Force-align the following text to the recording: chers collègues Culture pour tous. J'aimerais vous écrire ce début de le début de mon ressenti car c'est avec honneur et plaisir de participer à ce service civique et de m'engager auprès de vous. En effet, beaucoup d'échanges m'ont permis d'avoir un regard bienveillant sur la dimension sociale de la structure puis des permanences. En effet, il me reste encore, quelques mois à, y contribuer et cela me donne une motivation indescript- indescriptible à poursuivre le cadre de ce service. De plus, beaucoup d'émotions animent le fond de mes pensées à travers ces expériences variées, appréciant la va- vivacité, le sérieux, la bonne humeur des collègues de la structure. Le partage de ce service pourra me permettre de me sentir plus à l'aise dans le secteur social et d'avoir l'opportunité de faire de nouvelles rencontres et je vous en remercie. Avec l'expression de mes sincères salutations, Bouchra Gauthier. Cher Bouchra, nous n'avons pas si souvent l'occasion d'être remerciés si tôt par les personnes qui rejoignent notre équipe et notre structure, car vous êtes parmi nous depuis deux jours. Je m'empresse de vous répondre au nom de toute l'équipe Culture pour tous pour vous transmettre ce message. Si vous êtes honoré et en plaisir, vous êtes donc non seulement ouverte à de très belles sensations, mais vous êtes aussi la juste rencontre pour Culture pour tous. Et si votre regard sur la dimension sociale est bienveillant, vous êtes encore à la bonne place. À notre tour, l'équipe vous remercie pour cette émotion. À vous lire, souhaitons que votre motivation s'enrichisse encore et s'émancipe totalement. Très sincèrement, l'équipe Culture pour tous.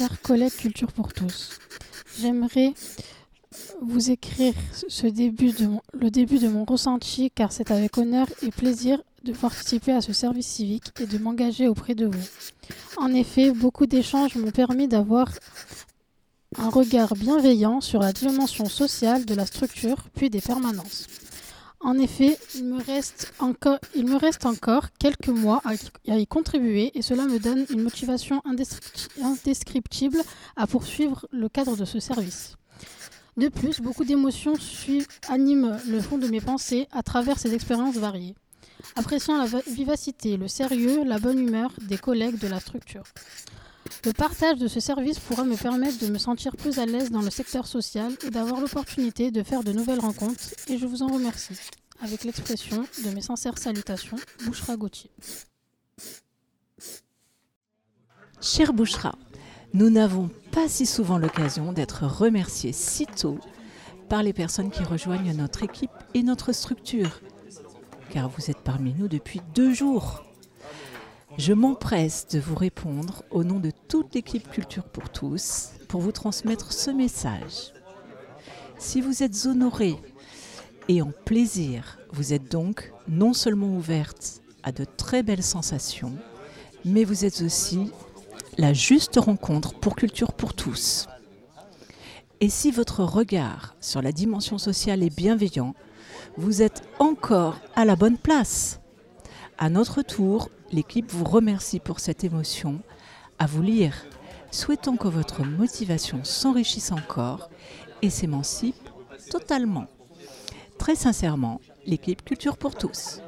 chers 0.00 0.22
collègues 0.22 0.56
Culture 0.56 0.92
pour 0.92 1.12
tous. 1.12 1.58
J'aimerais 2.18 2.72
vous 3.82 4.10
écrire 4.10 4.54
ce 4.88 5.06
début 5.06 5.52
de 5.52 5.68
le 5.92 6.10
début 6.10 6.38
de 6.38 6.48
mon 6.48 6.64
ressenti 6.64 7.30
car 7.30 7.52
c'est 7.52 7.70
avec 7.70 7.98
honneur 7.98 8.26
et 8.40 8.50
plaisir 8.50 9.02
de 9.24 9.34
participer 9.34 9.92
à 9.92 10.00
ce 10.00 10.14
service 10.14 10.46
civique 10.46 10.86
et 11.00 11.06
de 11.06 11.18
m'engager 11.18 11.68
auprès 11.68 11.94
de 11.94 12.06
vous. 12.06 12.28
En 12.96 13.12
effet, 13.12 13.50
beaucoup 13.50 13.84
d'échanges 13.84 14.36
m'ont 14.36 14.50
permis 14.50 14.88
d'avoir 14.88 15.28
un 16.56 16.70
regard 16.70 17.12
bienveillant 17.14 17.82
sur 17.82 18.00
la 18.00 18.14
dimension 18.14 18.64
sociale 18.64 19.26
de 19.26 19.34
la 19.34 19.44
structure 19.44 20.08
puis 20.14 20.30
des 20.30 20.40
permanences. 20.40 21.08
En 21.82 21.98
effet, 21.98 22.38
il 22.54 22.64
me 22.66 22.82
reste 22.82 23.32
encore, 23.38 24.86
quelques 24.98 25.28
mois 25.28 25.62
à, 25.64 25.74
y 26.18 26.26
contribuer 26.26 26.90
et 26.96 27.00
cela 27.02 27.24
me 27.24 27.38
donne 27.38 27.64
une 27.70 27.82
motivation 27.82 28.42
indescript- 28.44 29.08
indescriptible 29.22 30.20
à 30.56 30.66
poursuivre 30.66 31.26
le 31.32 31.48
cadre 31.48 31.76
de 31.76 31.86
ce 31.86 31.98
service. 31.98 32.56
De 33.38 33.48
plus, 33.48 33.80
beaucoup 33.80 34.04
d'émotions 34.04 34.54
animent 35.28 35.78
le 35.88 36.00
fond 36.00 36.18
de 36.18 36.28
mes 36.28 36.42
pensées 36.42 36.86
à 36.92 37.02
travers 37.02 37.38
ces 37.38 37.54
expériences 37.54 37.96
variées, 37.96 38.34
appréciant 38.96 39.38
la 39.38 39.46
va- 39.46 39.62
vivacité, 39.66 40.36
le 40.36 40.48
sérieux, 40.48 41.02
la 41.04 41.18
bonne 41.18 41.38
humeur 41.38 41.72
des 41.80 41.96
collègues 41.96 42.38
de 42.38 42.48
la 42.48 42.60
structure. 42.60 43.04
Le 44.04 44.12
partage 44.12 44.58
de 44.58 44.68
ce 44.68 44.80
service 44.80 45.18
pourra 45.18 45.44
me 45.44 45.56
permettre 45.56 45.98
de 45.98 46.10
me 46.10 46.18
sentir 46.18 46.56
plus 46.56 46.78
à 46.78 46.86
l'aise 46.86 47.10
dans 47.10 47.22
le 47.22 47.30
secteur 47.30 47.66
social 47.66 48.12
et 48.26 48.30
d'avoir 48.30 48.60
l'opportunité 48.60 49.30
de 49.30 49.42
faire 49.42 49.62
de 49.62 49.72
nouvelles 49.72 50.00
rencontres 50.00 50.54
et 50.68 50.78
je 50.78 50.86
vous 50.86 51.02
en 51.02 51.08
remercie. 51.08 51.58
Avec 52.02 52.24
l'expression 52.24 52.86
de 53.04 53.10
mes 53.10 53.20
sincères 53.20 53.58
salutations, 53.58 54.16
Bouchra 54.46 54.76
Gauthier. 54.76 55.10
Cher 58.40 58.72
Bouchra, 58.72 59.14
nous 59.74 59.90
n'avons 59.90 60.30
pas 60.50 60.66
si 60.66 60.86
souvent 60.86 61.18
l'occasion 61.18 61.72
d'être 61.72 62.06
remerciés 62.06 62.72
si 62.72 63.06
tôt 63.06 63.38
par 64.08 64.22
les 64.22 64.32
personnes 64.32 64.70
qui 64.70 64.82
rejoignent 64.82 65.34
notre 65.34 65.62
équipe 65.62 65.90
et 66.14 66.22
notre 66.22 66.52
structure, 66.52 67.20
car 68.10 68.28
vous 68.30 68.50
êtes 68.50 68.62
parmi 68.64 68.94
nous 68.94 69.08
depuis 69.08 69.40
deux 69.54 69.74
jours. 69.74 70.24
Je 71.38 71.52
m'empresse 71.52 72.26
de 72.28 72.40
vous 72.40 72.56
répondre 72.56 73.22
au 73.30 73.44
nom 73.44 73.60
de 73.60 73.70
toute 73.88 74.14
l'équipe 74.14 74.50
Culture 74.50 74.84
pour 74.84 75.08
tous 75.10 75.70
pour 75.88 76.00
vous 76.00 76.12
transmettre 76.12 76.72
ce 76.72 76.90
message. 76.90 77.72
Si 78.78 79.00
vous 79.00 79.22
êtes 79.22 79.46
honoré 79.46 79.96
et 80.88 81.02
en 81.02 81.12
plaisir, 81.24 81.98
vous 82.12 82.32
êtes 82.32 82.50
donc 82.50 82.92
non 83.08 83.32
seulement 83.32 83.76
ouverte 83.76 84.42
à 84.62 84.72
de 84.72 84.84
très 84.84 85.22
belles 85.22 85.42
sensations, 85.42 86.14
mais 86.84 87.04
vous 87.04 87.24
êtes 87.24 87.42
aussi 87.42 87.92
la 88.58 88.72
juste 88.72 89.16
rencontre 89.16 89.74
pour 89.74 89.94
Culture 89.94 90.32
pour 90.32 90.54
tous. 90.54 91.06
Et 92.40 92.48
si 92.48 92.70
votre 92.70 93.04
regard 93.04 93.76
sur 93.80 94.02
la 94.02 94.12
dimension 94.12 94.58
sociale 94.58 95.02
est 95.02 95.14
bienveillant, 95.14 95.74
vous 96.36 96.62
êtes 96.62 96.82
encore 96.98 97.58
à 97.76 97.84
la 97.84 97.96
bonne 97.96 98.18
place. 98.18 98.79
À 99.62 99.68
notre 99.68 100.00
tour, 100.00 100.48
l'équipe 100.72 101.12
vous 101.12 101.22
remercie 101.22 101.80
pour 101.80 102.00
cette 102.00 102.24
émotion. 102.24 102.80
À 103.38 103.44
vous 103.44 103.60
lire, 103.60 103.94
souhaitons 104.50 104.96
que 104.96 105.06
votre 105.06 105.44
motivation 105.44 106.24
s'enrichisse 106.24 106.92
encore 106.92 107.50
et 108.00 108.08
s'émancipe 108.08 108.88
totalement. 109.30 109.84
Très 110.78 110.94
sincèrement, 110.94 111.60
l'équipe 111.84 112.24
Culture 112.24 112.56
pour 112.56 112.74
tous. 112.74 113.20